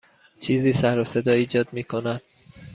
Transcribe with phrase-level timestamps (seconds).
[0.39, 2.21] چیزی سر و صدا ایجاد می کند.